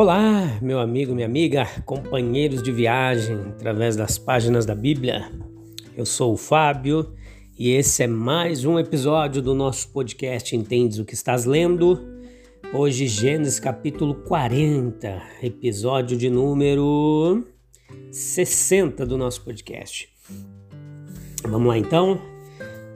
[0.00, 5.28] Olá, meu amigo, minha amiga, companheiros de viagem através das páginas da Bíblia.
[5.96, 7.14] Eu sou o Fábio
[7.58, 11.98] e esse é mais um episódio do nosso podcast Entendes o que estás lendo.
[12.72, 17.44] Hoje, Gênesis capítulo 40, episódio de número
[18.12, 20.08] 60 do nosso podcast.
[21.42, 22.20] Vamos lá então,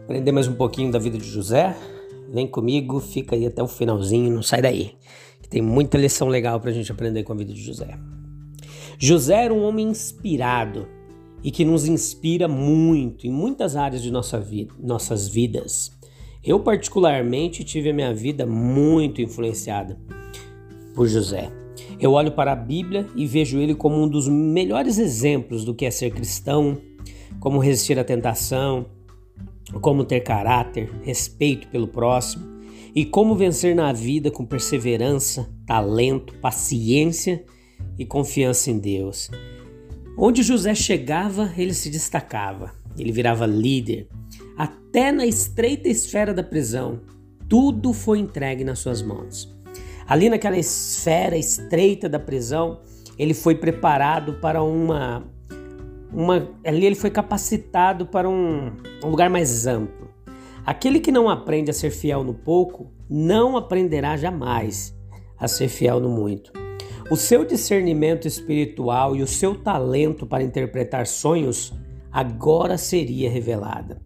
[0.04, 1.76] aprender mais um pouquinho da vida de José.
[2.32, 4.94] Vem comigo, fica aí até o finalzinho, não sai daí.
[5.52, 7.98] Tem muita lição legal para a gente aprender com a vida de José.
[8.98, 10.88] José era um homem inspirado
[11.44, 15.92] e que nos inspira muito em muitas áreas de nossa vida, nossas vidas.
[16.42, 20.00] Eu, particularmente, tive a minha vida muito influenciada
[20.94, 21.52] por José.
[22.00, 25.84] Eu olho para a Bíblia e vejo ele como um dos melhores exemplos do que
[25.84, 26.80] é ser cristão,
[27.40, 28.86] como resistir à tentação,
[29.80, 32.52] como ter caráter, respeito pelo próximo
[32.94, 37.44] e como vencer na vida com perseverança, talento, paciência
[37.98, 39.30] e confiança em Deus.
[40.16, 44.08] Onde José chegava, ele se destacava, ele virava líder.
[44.56, 47.00] Até na estreita esfera da prisão,
[47.48, 49.50] tudo foi entregue nas suas mãos.
[50.06, 52.80] Ali naquela esfera estreita da prisão,
[53.18, 55.24] ele foi preparado para uma,
[56.12, 60.10] uma ali ele foi capacitado para um, um lugar mais amplo.
[60.64, 64.96] Aquele que não aprende a ser fiel no pouco, não aprenderá jamais
[65.38, 66.52] a ser fiel no muito.
[67.10, 71.72] O seu discernimento espiritual e o seu talento para interpretar sonhos
[72.12, 74.00] agora seria revelada.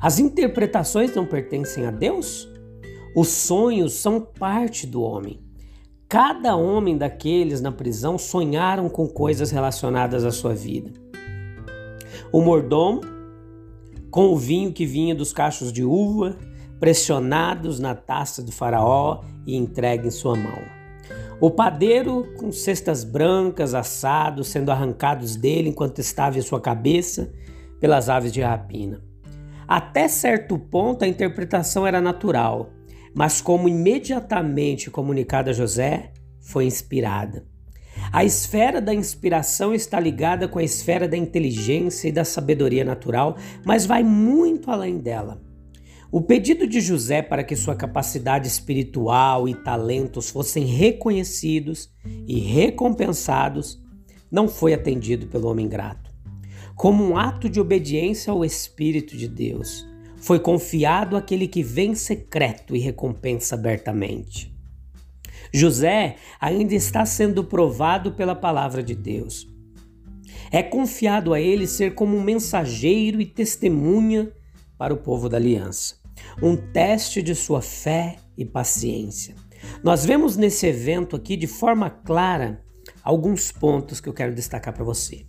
[0.00, 2.48] As interpretações não pertencem a Deus?
[3.14, 5.40] Os sonhos são parte do homem.
[6.08, 11.07] Cada homem daqueles na prisão sonharam com coisas relacionadas à sua vida.
[12.32, 13.00] O mordomo
[14.10, 16.36] com o vinho que vinha dos cachos de uva,
[16.80, 20.58] pressionados na taça do faraó e entregue em sua mão.
[21.40, 27.32] O padeiro com cestas brancas assados sendo arrancados dele enquanto estava em sua cabeça
[27.80, 29.02] pelas aves de rapina.
[29.66, 32.70] Até certo ponto a interpretação era natural,
[33.14, 37.46] mas como imediatamente comunicada a José, foi inspirada.
[38.10, 43.36] A esfera da inspiração está ligada com a esfera da inteligência e da sabedoria natural,
[43.64, 45.40] mas vai muito além dela.
[46.10, 51.90] O pedido de José para que sua capacidade espiritual e talentos fossem reconhecidos
[52.26, 53.78] e recompensados
[54.30, 56.10] não foi atendido pelo homem grato.
[56.74, 59.86] Como um ato de obediência ao Espírito de Deus,
[60.16, 64.57] foi confiado aquele que vem secreto e recompensa abertamente.
[65.52, 69.48] José ainda está sendo provado pela palavra de Deus.
[70.50, 74.32] É confiado a ele ser como um mensageiro e testemunha
[74.76, 75.96] para o povo da aliança,
[76.42, 79.34] um teste de sua fé e paciência.
[79.82, 82.62] Nós vemos nesse evento aqui de forma clara
[83.02, 85.26] alguns pontos que eu quero destacar para você.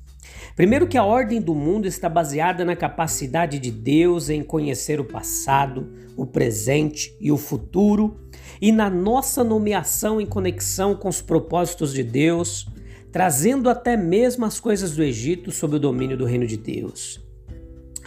[0.56, 5.06] Primeiro, que a ordem do mundo está baseada na capacidade de Deus em conhecer o
[5.06, 8.29] passado, o presente e o futuro
[8.62, 12.68] e na nossa nomeação em conexão com os propósitos de Deus,
[13.12, 17.20] trazendo até mesmo as coisas do Egito sob o domínio do reino de Deus.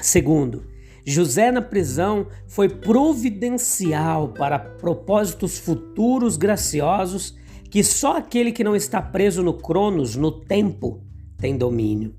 [0.00, 0.64] Segundo,
[1.04, 7.34] José na prisão foi providencial para propósitos futuros graciosos
[7.70, 11.02] que só aquele que não está preso no cronos, no tempo,
[11.38, 12.14] tem domínio.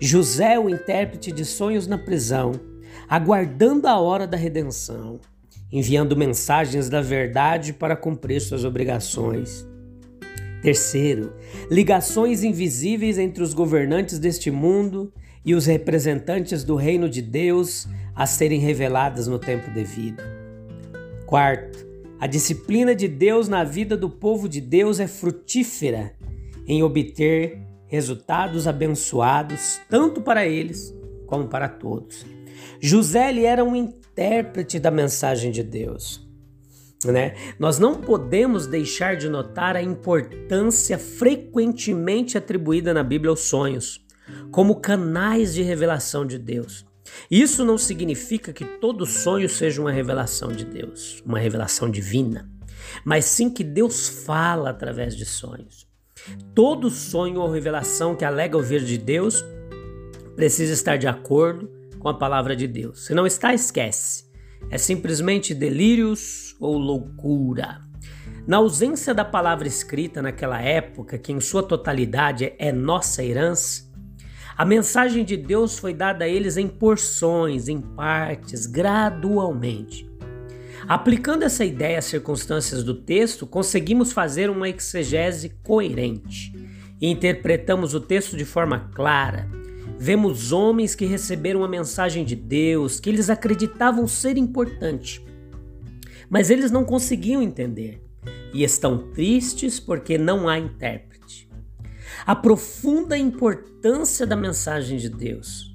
[0.00, 2.52] José, o intérprete de sonhos na prisão,
[3.08, 5.20] aguardando a hora da redenção
[5.70, 9.66] enviando mensagens da verdade para cumprir suas obrigações.
[10.62, 11.32] Terceiro,
[11.70, 15.12] ligações invisíveis entre os governantes deste mundo
[15.44, 20.22] e os representantes do reino de Deus a serem reveladas no tempo devido.
[21.26, 21.86] Quarto,
[22.18, 26.12] a disciplina de Deus na vida do povo de Deus é frutífera
[26.66, 30.94] em obter resultados abençoados tanto para eles
[31.26, 32.35] como para todos.
[32.80, 36.26] José ele era um intérprete da mensagem de Deus.
[37.04, 37.34] Né?
[37.58, 44.04] Nós não podemos deixar de notar a importância frequentemente atribuída na Bíblia aos sonhos,
[44.50, 46.86] como canais de revelação de Deus.
[47.30, 52.50] Isso não significa que todo sonho seja uma revelação de Deus, uma revelação divina,
[53.04, 55.86] mas sim que Deus fala através de sonhos.
[56.54, 59.44] Todo sonho ou revelação que alega ouvir de Deus
[60.34, 61.75] precisa estar de acordo
[62.06, 63.04] com a palavra de Deus.
[63.04, 64.30] Se não está, esquece.
[64.70, 67.80] É simplesmente delírios ou loucura.
[68.46, 73.90] Na ausência da palavra escrita naquela época, que em sua totalidade é nossa herança,
[74.56, 80.08] a mensagem de Deus foi dada a eles em porções, em partes, gradualmente.
[80.86, 86.52] Aplicando essa ideia às circunstâncias do texto, conseguimos fazer uma exegese coerente
[87.00, 89.65] e interpretamos o texto de forma clara.
[89.98, 95.24] Vemos homens que receberam a mensagem de Deus, que eles acreditavam ser importante,
[96.28, 98.02] mas eles não conseguiam entender
[98.52, 101.16] e estão tristes porque não há intérprete
[102.26, 105.72] a profunda importância da mensagem de Deus.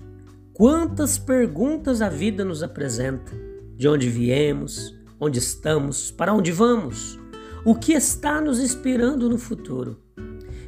[0.54, 3.32] Quantas perguntas a vida nos apresenta:
[3.76, 7.18] de onde viemos, onde estamos, para onde vamos,
[7.66, 10.02] o que está nos esperando no futuro.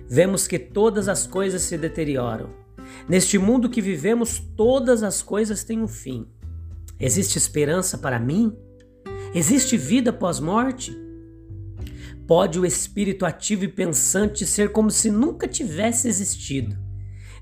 [0.07, 2.62] Vemos que todas as coisas se deterioram.
[3.07, 6.25] Neste mundo que vivemos, todas as coisas têm um fim.
[6.99, 8.55] Existe esperança para mim?
[9.33, 10.97] Existe vida pós-morte?
[12.25, 16.77] Pode o espírito ativo e pensante ser como se nunca tivesse existido,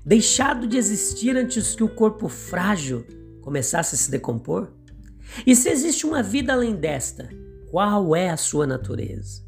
[0.04, 3.06] deixado de existir antes que o corpo frágil
[3.40, 4.72] começasse a se decompor?
[5.46, 7.28] E se existe uma vida além desta,
[7.70, 9.42] qual é a sua natureza?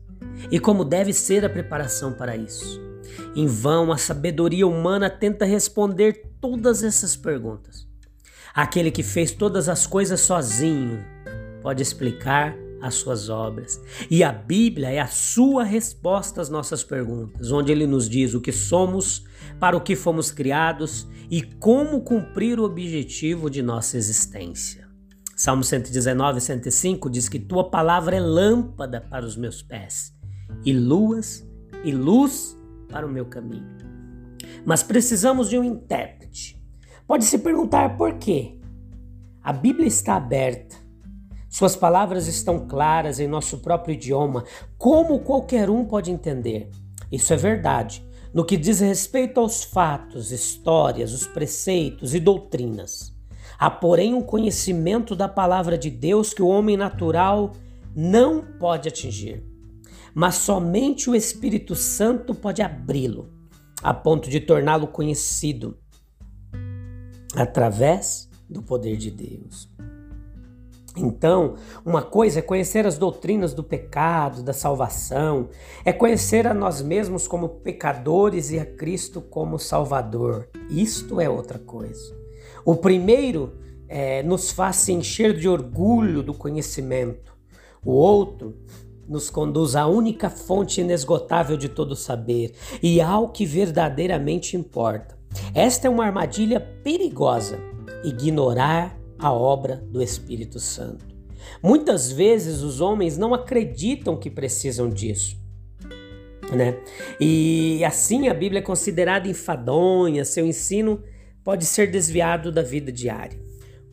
[0.51, 2.81] E como deve ser a preparação para isso?
[3.35, 7.87] Em vão, a sabedoria humana tenta responder todas essas perguntas.
[8.55, 11.05] Aquele que fez todas as coisas sozinho
[11.63, 13.81] pode explicar as suas obras.
[14.11, 18.41] E a Bíblia é a sua resposta às nossas perguntas, onde ele nos diz o
[18.41, 19.25] que somos,
[19.59, 24.87] para o que fomos criados e como cumprir o objetivo de nossa existência.
[25.35, 30.15] Salmo 119, 105 diz que tua palavra é lâmpada para os meus pés
[30.65, 31.45] e luas
[31.83, 32.57] e luz
[32.89, 33.77] para o meu caminho.
[34.65, 36.63] Mas precisamos de um intérprete.
[37.07, 38.59] Pode se perguntar por quê?
[39.43, 40.85] A Bíblia está aberta
[41.55, 44.43] suas palavras estão claras em nosso próprio idioma,
[44.77, 46.69] como qualquer um pode entender.
[47.13, 48.05] Isso é verdade
[48.35, 53.15] no que diz respeito aos fatos, histórias, os preceitos e doutrinas.
[53.57, 57.53] Há, porém, um conhecimento da palavra de Deus que o homem natural
[57.95, 59.45] não pode atingir,
[60.15, 63.33] mas somente o Espírito Santo pode abri-lo,
[63.83, 65.77] a ponto de torná-lo conhecido
[67.35, 69.69] através do poder de Deus.
[70.97, 75.49] Então, uma coisa é conhecer as doutrinas do pecado, da salvação,
[75.85, 80.49] é conhecer a nós mesmos como pecadores e a Cristo como Salvador.
[80.71, 82.17] Isto é outra coisa.
[82.65, 83.59] O primeiro
[83.89, 87.37] é, nos faz se encher de orgulho do conhecimento,
[87.85, 88.57] o outro
[89.09, 95.19] nos conduz à única fonte inesgotável de todo saber e ao que verdadeiramente importa.
[95.55, 97.59] Esta é uma armadilha perigosa.
[98.05, 101.07] Ignorar a obra do Espírito Santo.
[101.63, 105.37] Muitas vezes os homens não acreditam que precisam disso.
[106.55, 106.79] Né?
[107.19, 111.03] E assim a Bíblia é considerada enfadonha, seu ensino
[111.43, 113.39] pode ser desviado da vida diária.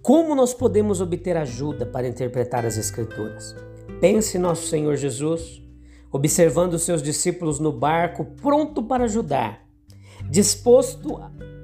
[0.01, 3.55] Como nós podemos obter ajuda para interpretar as Escrituras?
[4.01, 5.61] Pense nosso Senhor Jesus,
[6.11, 9.65] observando seus discípulos no barco, pronto para ajudar,
[10.29, 11.17] disposto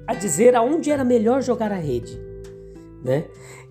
[0.07, 2.27] a dizer aonde era melhor jogar a rede
[3.03, 3.25] né?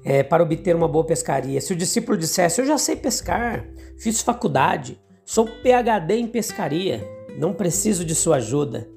[0.04, 1.60] É, para obter uma boa pescaria.
[1.60, 3.66] Se o discípulo dissesse: Eu já sei pescar,
[3.98, 7.06] fiz faculdade, sou PhD em pescaria,
[7.38, 8.88] não preciso de sua ajuda,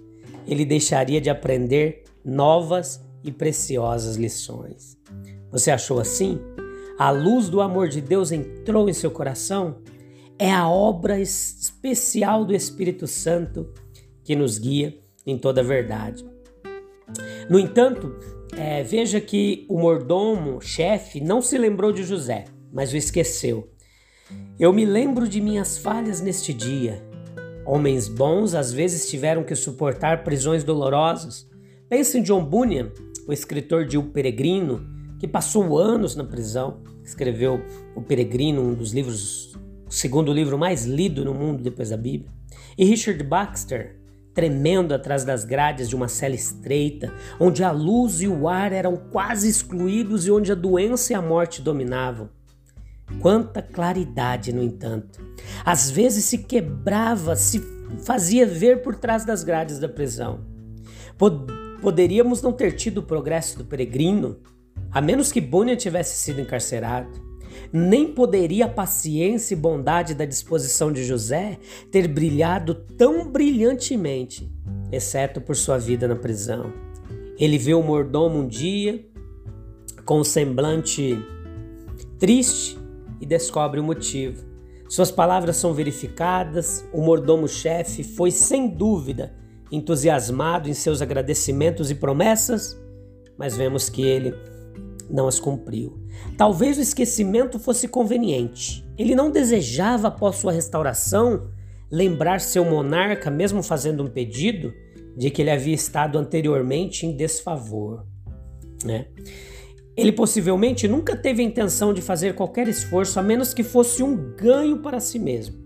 [0.48, 4.98] ele deixaria de aprender novas e preciosas lições.
[5.52, 6.40] Você achou assim?
[7.00, 9.78] A luz do amor de Deus entrou em seu coração?
[10.38, 13.74] É a obra especial do Espírito Santo
[14.22, 16.26] que nos guia em toda a verdade.
[17.50, 18.14] No entanto,
[18.52, 23.72] é, veja que o mordomo, chefe, não se lembrou de José, mas o esqueceu.
[24.60, 27.02] Eu me lembro de minhas falhas neste dia.
[27.66, 31.50] Homens bons às vezes tiveram que suportar prisões dolorosas.
[31.88, 32.92] Pense em John Bunyan,
[33.26, 36.82] o escritor de O Peregrino, que passou anos na prisão.
[37.04, 37.62] Escreveu
[37.96, 39.54] O Peregrino, um dos livros,
[39.86, 42.32] o segundo livro mais lido no mundo depois da Bíblia.
[42.78, 44.00] E Richard Baxter,
[44.34, 48.96] tremendo atrás das grades de uma cela estreita, onde a luz e o ar eram
[48.96, 52.30] quase excluídos e onde a doença e a morte dominavam.
[53.20, 55.20] Quanta claridade, no entanto.
[55.66, 57.60] Às vezes se quebrava, se
[58.04, 60.42] fazia ver por trás das grades da prisão.
[61.18, 64.38] Pod poderíamos não ter tido o progresso do peregrino,
[64.92, 67.10] A menos que Bunyan tivesse sido encarcerado,
[67.72, 71.60] nem poderia a paciência e bondade da disposição de José
[71.92, 74.52] ter brilhado tão brilhantemente,
[74.92, 76.74] exceto por sua vida na prisão.
[77.38, 79.06] Ele vê o mordomo um dia
[80.06, 81.18] com um semblante
[82.18, 82.78] triste
[83.22, 84.44] e descobre o motivo.
[84.90, 89.36] Suas palavras são verificadas, o mordomo-chefe foi sem dúvida
[89.72, 92.76] entusiasmado em seus agradecimentos e promessas,
[93.38, 94.34] mas vemos que ele
[95.10, 96.00] não as cumpriu.
[96.38, 98.86] Talvez o esquecimento fosse conveniente.
[98.98, 101.50] Ele não desejava, após sua restauração,
[101.92, 104.74] lembrar seu monarca, mesmo fazendo um pedido,
[105.18, 108.06] de que ele havia estado anteriormente em desfavor.
[108.86, 109.08] Né?
[109.98, 114.16] Ele possivelmente nunca teve a intenção de fazer qualquer esforço a menos que fosse um
[114.36, 115.58] ganho para si mesmo.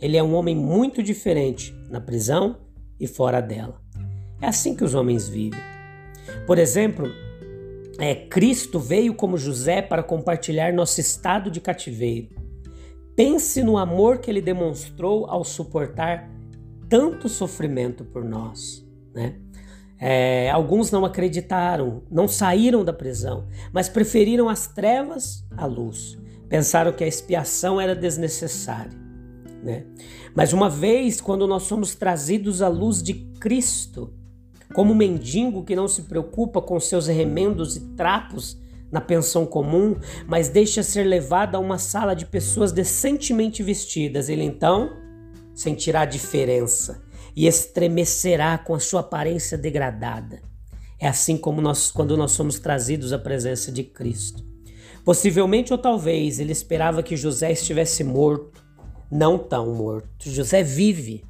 [0.00, 2.58] Ele é um homem muito diferente na prisão
[3.00, 3.80] e fora dela.
[4.40, 5.58] É assim que os homens vivem.
[6.46, 7.10] Por exemplo,
[7.98, 12.28] é, Cristo veio como José para compartilhar nosso estado de cativeiro.
[13.14, 16.30] Pense no amor que ele demonstrou ao suportar
[16.88, 18.86] tanto sofrimento por nós.
[19.14, 19.36] Né?
[19.98, 26.18] É, alguns não acreditaram, não saíram da prisão, mas preferiram as trevas à luz.
[26.48, 28.92] Pensaram que a expiação era desnecessária.
[29.62, 29.86] Né?
[30.34, 34.12] Mas uma vez, quando nós somos trazidos à luz de Cristo,
[34.76, 38.60] como um mendigo que não se preocupa com seus remendos e trapos
[38.92, 39.96] na pensão comum,
[40.28, 44.94] mas deixa ser levado a uma sala de pessoas decentemente vestidas, ele então
[45.54, 47.02] sentirá a diferença
[47.34, 50.42] e estremecerá com a sua aparência degradada.
[51.00, 54.44] É assim como nós, quando nós somos trazidos à presença de Cristo.
[55.06, 58.62] Possivelmente ou talvez ele esperava que José estivesse morto,
[59.10, 60.28] não tão morto.
[60.28, 61.24] José vive,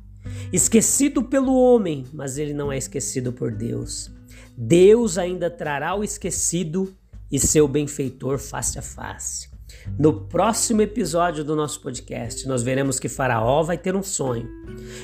[0.52, 4.10] esquecido pelo homem, mas ele não é esquecido por Deus.
[4.56, 6.94] Deus ainda trará o esquecido
[7.30, 9.50] e seu benfeitor face a face.
[9.98, 14.48] No próximo episódio do nosso podcast, nós veremos que Faraó vai ter um sonho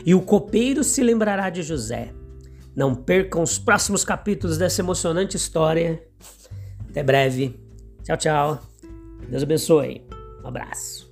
[0.05, 2.12] e o copeiro se lembrará de José.
[2.75, 6.02] Não percam os próximos capítulos dessa emocionante história.
[6.88, 7.61] Até breve.
[8.02, 8.62] Tchau, tchau.
[9.29, 10.02] Deus abençoe.
[10.43, 11.12] Um abraço.